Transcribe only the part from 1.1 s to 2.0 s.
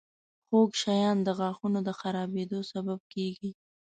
د غاښونو د